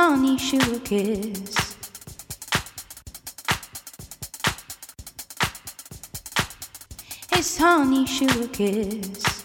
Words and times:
honey 0.00 0.38
sugar 0.38 0.78
kiss. 0.78 1.76
His 7.32 7.58
honey 7.58 8.06
sugar 8.06 8.46
kiss. 8.46 9.37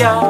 Honey, 0.00 0.29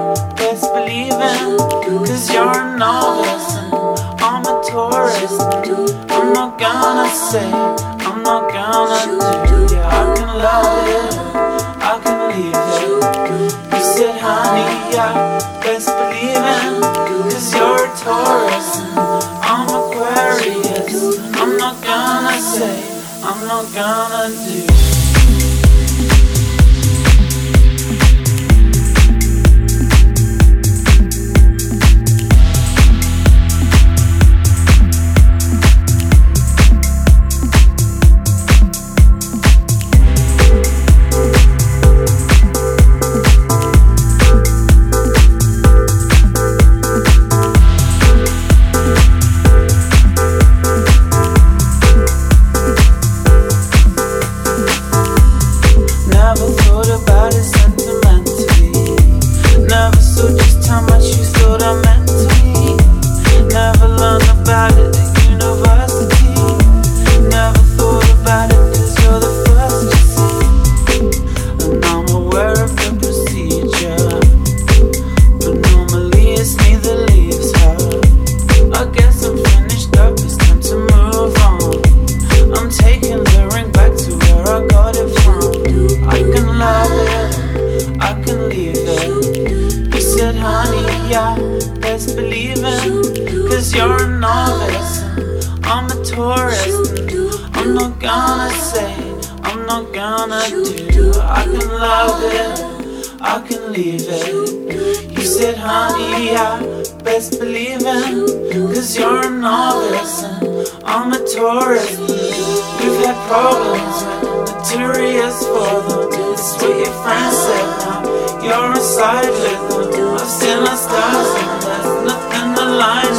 you're 109.22 109.32
a 109.32 109.40
novice 109.40 110.22
and 110.22 110.84
I'm 110.84 111.12
a 111.12 111.18
tourist. 111.18 112.00
We've 112.00 113.04
had 113.04 113.16
problems 113.28 113.96
with 114.22 114.54
materials 114.56 115.38
for 115.46 115.80
them. 115.88 116.32
It's 116.32 116.54
what 116.56 116.76
your 116.76 116.94
friends 117.02 117.36
said 117.36 117.68
now. 117.80 118.42
You're 118.42 118.72
inside 118.72 119.30
with 119.30 119.92
them. 119.92 120.14
I've 120.14 120.28
seen 120.28 120.60
the 120.64 120.76
stars 120.76 121.30
and 121.40 121.62
there's 121.62 122.06
nothing 122.08 122.48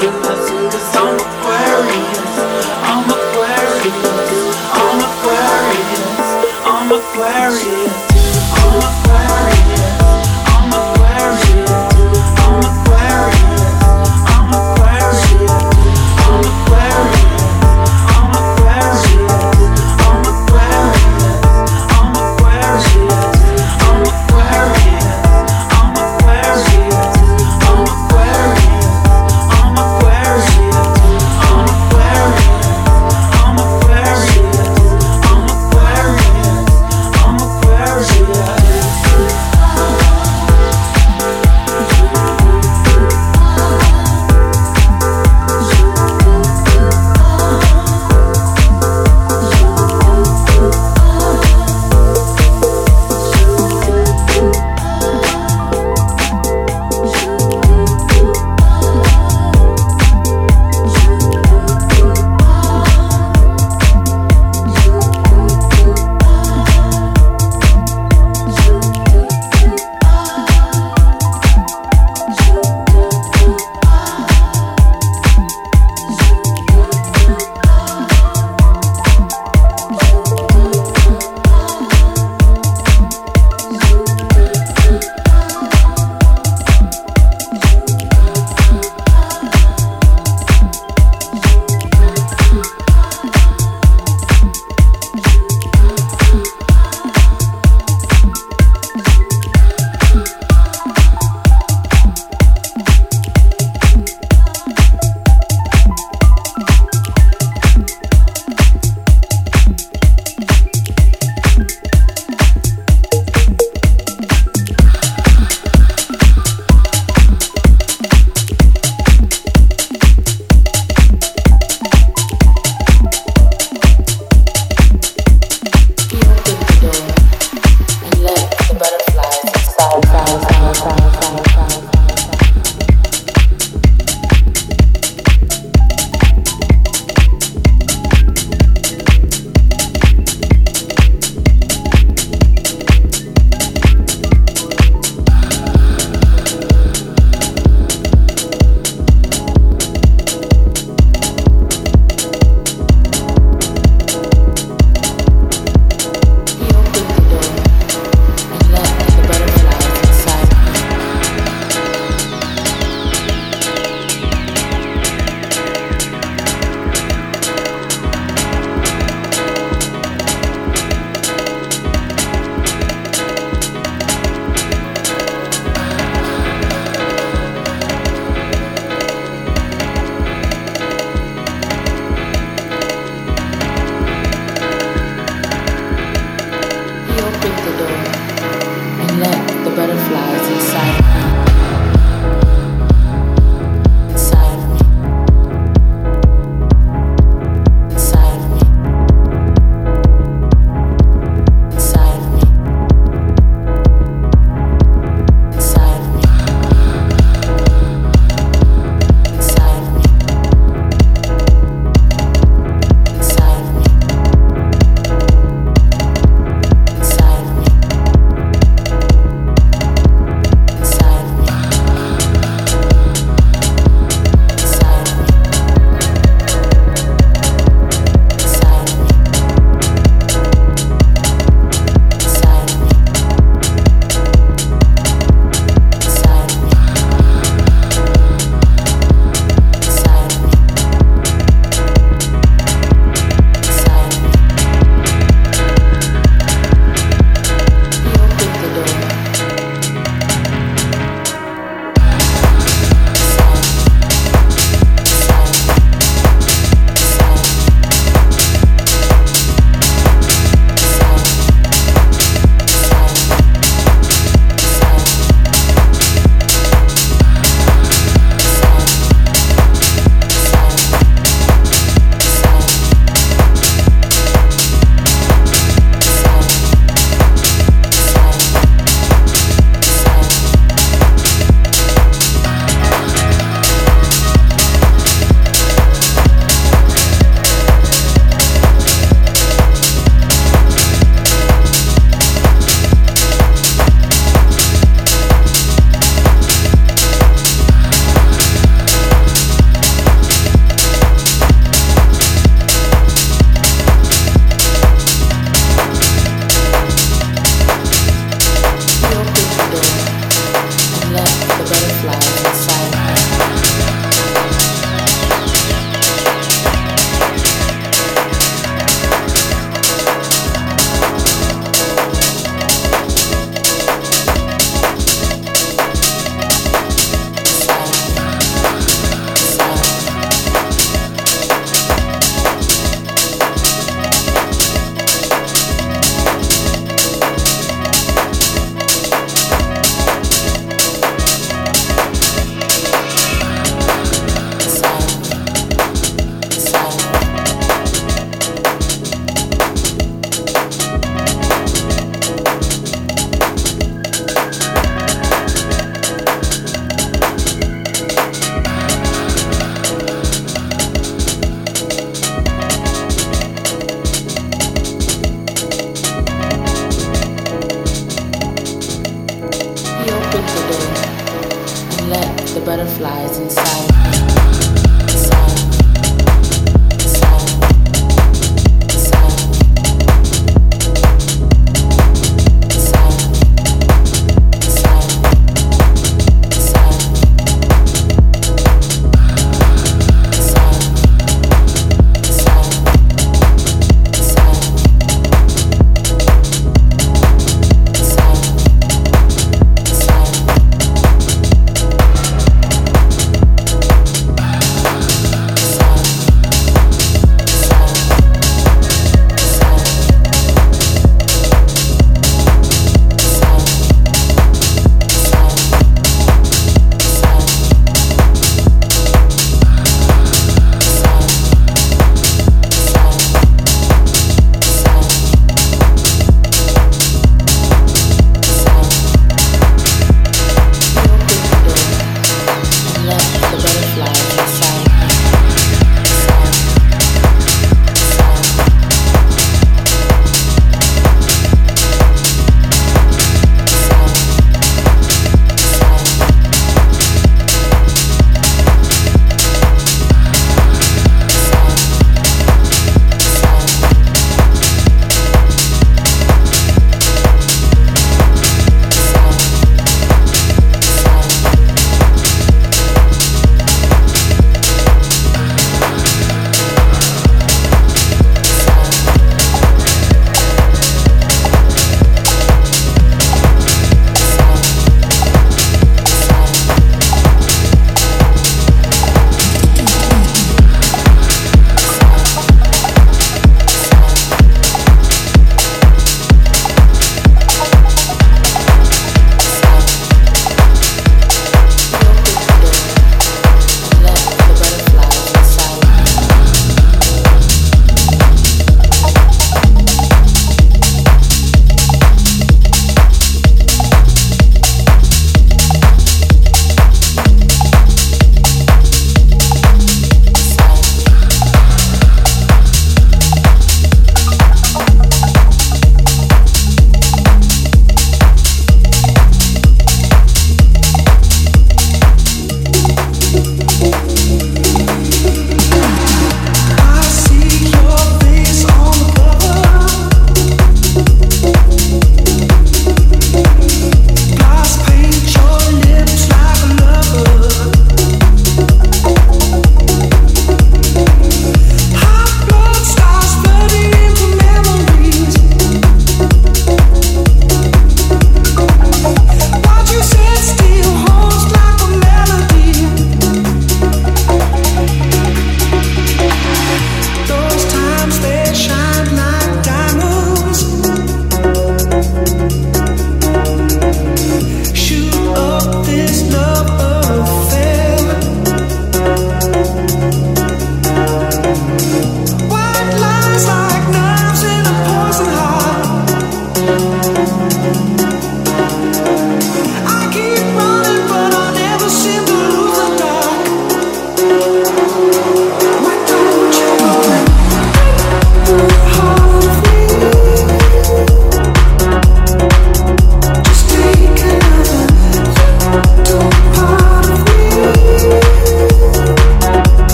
with 0.00 0.30
us. 0.32 0.44
Cause 0.72 0.96
I'm 0.96 1.16
Aquarius, 1.20 2.32
I'm 2.88 3.10
Aquarius, 3.16 4.12
I'm 4.80 5.00
Aquarius, 5.08 6.28
I'm 6.64 6.88
Aquarius, 6.92 8.11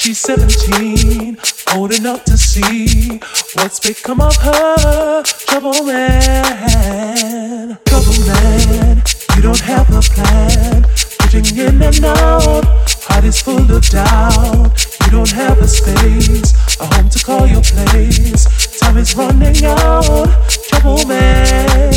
she's 0.00 0.18
17, 0.20 1.36
old 1.76 1.92
enough 1.92 2.24
to 2.24 2.36
see 2.38 3.20
what's 3.54 3.78
become 3.80 4.20
of 4.22 4.34
her. 4.36 5.22
Trouble 5.22 5.84
man, 5.84 7.78
trouble 7.84 8.18
man, 8.26 9.02
you 9.36 9.42
don't 9.42 9.60
have 9.60 9.88
a 9.90 10.00
plan. 10.00 10.86
Pitching 11.28 11.58
in 11.58 11.82
and 11.82 12.04
out, 12.04 12.64
heart 13.04 13.24
is 13.24 13.42
full 13.42 13.70
of 13.70 13.82
doubt. 13.90 14.86
You 15.04 15.10
don't 15.10 15.30
have 15.32 15.60
a 15.60 15.68
space, 15.68 16.80
a 16.80 16.86
home 16.86 17.10
to 17.10 17.22
call 17.22 17.46
your 17.46 17.62
place. 17.62 18.78
Time 18.80 18.96
is 18.96 19.14
running 19.14 19.64
out, 19.64 20.28
trouble 20.68 21.06
man. 21.06 21.92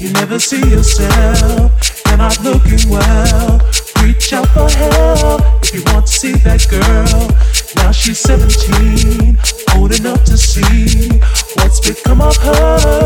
You 0.00 0.10
never 0.14 0.38
see 0.38 0.70
yourself 0.70 1.91
she's 8.12 8.20
17, 8.20 9.38
old 9.76 9.98
enough 9.98 10.22
to 10.24 10.36
see 10.36 11.08
what's 11.56 11.80
become 11.80 12.20
of 12.20 12.36
her. 12.38 13.01